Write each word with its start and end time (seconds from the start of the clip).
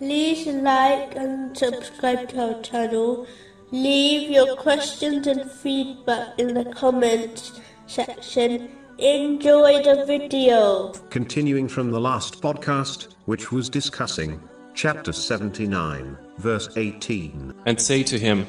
like 0.00 1.14
and 1.16 1.56
subscribe 1.56 2.28
to 2.30 2.54
our 2.54 2.62
channel. 2.62 3.26
Leave 3.70 4.30
your 4.30 4.56
questions 4.56 5.26
and 5.26 5.50
feedback 5.50 6.38
in 6.38 6.54
the 6.54 6.64
comments 6.66 7.60
section. 7.86 8.70
Enjoy 8.98 9.82
the 9.82 10.04
video. 10.06 10.92
Continuing 11.10 11.68
from 11.68 11.90
the 11.90 12.00
last 12.00 12.40
podcast, 12.40 13.14
which 13.26 13.50
was 13.50 13.68
discussing 13.68 14.40
chapter 14.74 15.12
79, 15.12 16.16
verse 16.38 16.68
18. 16.76 17.54
and 17.66 17.80
say 17.80 18.02
to 18.02 18.18
him, 18.18 18.46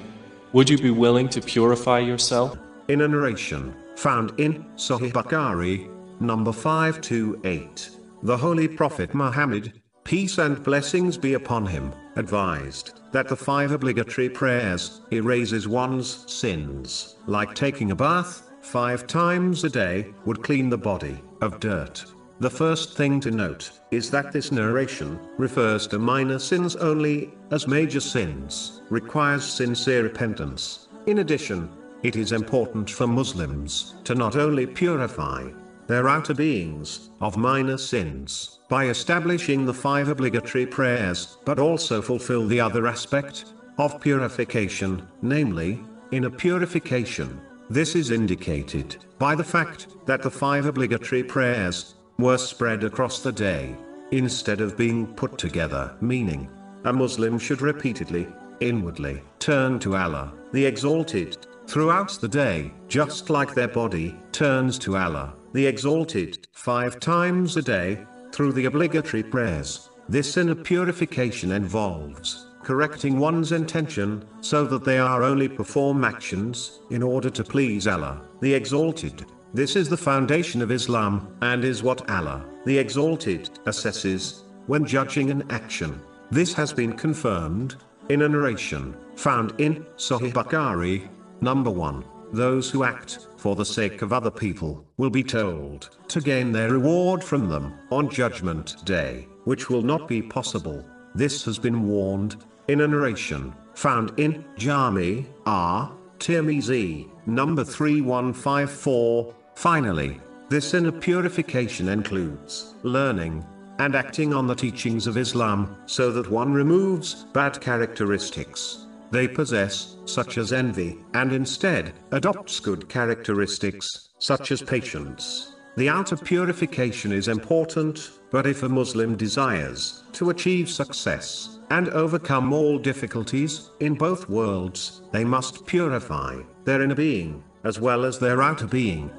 Would 0.54 0.70
you 0.70 0.78
be 0.78 0.92
willing 0.92 1.30
to 1.30 1.42
purify 1.42 2.00
yourself? 2.00 2.58
In 2.88 3.02
a 3.02 3.08
narration 3.08 3.74
found 3.96 4.40
in 4.40 4.64
Sahih 4.76 5.12
Bukhari, 5.12 5.90
number 6.20 6.52
528, 6.52 7.90
the 8.24 8.38
Holy 8.38 8.68
Prophet 8.68 9.14
Muhammad, 9.14 9.74
peace 10.06 10.38
and 10.38 10.64
blessings 10.64 11.18
be 11.18 11.34
upon 11.34 11.66
him, 11.66 11.92
advised 12.16 13.02
that 13.12 13.28
the 13.28 13.36
five 13.36 13.72
obligatory 13.72 14.30
prayers 14.30 15.02
erases 15.12 15.68
one's 15.68 16.32
sins, 16.32 17.16
like 17.26 17.56
taking 17.56 17.90
a 17.90 17.96
bath 17.96 18.52
five 18.62 19.08
times 19.08 19.64
a 19.64 19.70
day 19.70 20.14
would 20.26 20.44
clean 20.44 20.70
the 20.70 20.78
body 20.78 21.20
of 21.42 21.60
dirt. 21.60 22.06
The 22.40 22.50
first 22.50 22.96
thing 22.96 23.20
to 23.22 23.32
note 23.32 23.72
is 23.92 24.12
that 24.12 24.32
this 24.32 24.52
narration 24.52 25.20
refers 25.38 25.88
to 25.88 25.98
minor 25.98 26.38
sins 26.38 26.76
only, 26.76 27.34
as 27.50 27.68
major 27.68 28.00
sins 28.00 28.82
requires 28.90 29.44
sincere 29.44 30.04
repentance. 30.04 30.88
In 31.08 31.20
addition, 31.20 31.70
it 32.04 32.16
is 32.16 32.32
important 32.32 32.92
for 32.92 33.08
Muslims 33.08 33.96
to 34.04 34.14
not 34.14 34.36
only 34.36 34.68
purify 34.68 35.50
their 35.88 36.08
outer 36.10 36.34
beings 36.34 37.10
of 37.22 37.38
minor 37.38 37.78
sins 37.78 38.60
by 38.70 38.86
establishing 38.86 39.66
the 39.66 39.74
five 39.74 40.08
obligatory 40.10 40.66
prayers, 40.66 41.38
but 41.46 41.60
also 41.60 42.02
fulfill 42.02 42.48
the 42.48 42.60
other 42.60 42.88
aspect 42.88 43.54
of 43.78 44.02
purification, 44.02 45.08
namely, 45.22 45.80
inner 46.12 46.30
purification. 46.30 47.40
This 47.70 47.96
is 47.96 48.12
indicated 48.12 48.98
by 49.20 49.36
the 49.36 49.44
fact 49.44 49.88
that 50.06 50.22
the 50.22 50.32
five 50.32 50.66
obligatory 50.66 51.24
prayers 51.24 51.96
were 52.18 52.38
spread 52.38 52.84
across 52.84 53.22
the 53.22 53.32
day 53.32 53.76
instead 54.12 54.62
of 54.62 54.78
being 54.78 55.08
put 55.08 55.38
together, 55.38 55.96
meaning 56.00 56.50
a 56.86 56.94
Muslim 56.94 57.40
should 57.40 57.62
repeatedly, 57.62 58.28
inwardly, 58.60 59.22
turn 59.40 59.80
to 59.80 59.96
Allah, 59.96 60.32
the 60.54 60.66
Exalted, 60.66 61.46
throughout 61.68 62.12
the 62.22 62.28
day, 62.28 62.72
just 62.88 63.30
like 63.30 63.54
their 63.54 63.68
body 63.68 64.16
turns 64.32 64.78
to 64.80 64.96
Allah, 64.96 65.34
the 65.56 65.66
Exalted, 65.66 66.50
five 66.52 67.00
times 67.00 67.56
a 67.56 67.62
day, 67.62 68.06
through 68.34 68.52
the 68.52 68.66
obligatory 68.66 69.24
prayers. 69.24 69.90
This 70.10 70.36
inner 70.36 70.54
purification 70.54 71.54
involves 71.54 72.48
correcting 72.62 73.20
one's 73.20 73.54
intention, 73.54 74.26
so 74.42 74.66
that 74.66 74.84
they 74.84 74.98
are 74.98 75.24
only 75.24 75.48
perform 75.48 76.04
actions, 76.04 76.82
in 76.90 77.02
order 77.02 77.30
to 77.30 77.42
please 77.42 77.88
Allah, 77.88 78.22
the 78.42 78.54
Exalted. 78.54 79.26
This 79.54 79.78
is 79.78 79.88
the 79.88 79.96
foundation 79.96 80.62
of 80.62 80.72
Islam, 80.72 81.34
and 81.42 81.64
is 81.64 81.84
what 81.84 82.10
Allah, 82.10 82.44
the 82.66 82.78
Exalted, 82.78 83.50
assesses, 83.66 84.42
when 84.68 84.84
judging 84.86 85.30
an 85.30 85.50
action. 85.52 86.02
This 86.32 86.54
has 86.54 86.74
been 86.74 86.98
confirmed, 86.98 87.78
in 88.10 88.24
a 88.24 88.28
narration, 88.28 88.94
found 89.16 89.54
in 89.60 89.86
Sahih 89.96 90.34
Bukhari, 90.34 91.08
number 91.40 91.72
1. 91.72 92.04
Those 92.36 92.70
who 92.70 92.84
act, 92.84 93.30
for 93.38 93.56
the 93.56 93.64
sake 93.64 94.02
of 94.02 94.12
other 94.12 94.30
people, 94.30 94.86
will 94.98 95.10
be 95.10 95.24
told, 95.24 95.92
to 96.10 96.20
gain 96.20 96.52
their 96.52 96.74
reward 96.74 97.24
from 97.24 97.48
them, 97.48 97.74
on 97.92 98.10
Judgment 98.10 98.76
Day, 98.84 99.26
which 99.46 99.70
will 99.70 99.82
not 99.82 100.06
be 100.06 100.22
possible. 100.22 100.84
This 101.14 101.46
has 101.46 101.58
been 101.58 101.88
warned, 101.88 102.36
in 102.68 102.82
a 102.82 102.88
narration, 102.90 103.54
found 103.74 104.20
in 104.20 104.44
Jami, 104.58 105.28
R. 105.46 105.90
Tirmizi, 106.20 107.08
number 107.26 107.64
3154. 107.64 109.34
Finally, 109.56 110.20
this 110.50 110.74
inner 110.74 110.92
purification 110.92 111.88
includes 111.88 112.76
learning 112.84 113.46
and 113.80 113.96
acting 113.96 114.34
on 114.34 114.46
the 114.46 114.56
teachings 114.56 115.08
of 115.08 115.16
Islam, 115.16 115.78
so 115.86 116.12
that 116.12 116.30
one 116.30 116.52
removes 116.52 117.28
bad 117.32 117.62
characteristics 117.62 118.86
they 119.12 119.28
possess, 119.28 119.98
such 120.06 120.38
as 120.38 120.54
envy, 120.54 121.00
and 121.14 121.32
instead 121.32 121.94
adopts 122.12 122.60
good 122.60 122.88
characteristics, 122.90 124.10
such 124.20 124.52
as 124.52 124.62
patience. 124.62 125.56
The 125.78 125.90
outer 125.90 126.16
purification 126.16 127.12
is 127.12 127.28
important, 127.28 128.12
but 128.32 128.48
if 128.48 128.64
a 128.64 128.70
Muslim 128.70 129.16
desires 129.16 130.04
to 130.14 130.30
achieve 130.30 130.70
success 130.70 131.60
and 131.70 131.90
overcome 131.90 132.54
all 132.54 132.78
difficulties 132.78 133.72
in 133.80 133.96
both 133.96 134.30
worlds, 134.30 135.02
they 135.12 135.26
must 135.26 135.66
purify 135.66 136.42
their 136.64 136.82
inner 136.82 136.96
being 136.96 137.44
as 137.66 137.80
well 137.80 138.06
as 138.06 138.20
their 138.20 138.42
outer 138.42 138.68
being. 138.68 139.12